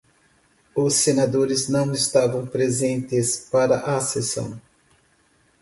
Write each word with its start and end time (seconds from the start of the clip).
Os 0.75 0.95
senadores 0.95 1.69
não 1.69 1.91
estavam 1.93 2.47
presentes 2.47 3.37
para 3.51 3.81
a 3.81 4.01
sessão. 4.01 4.59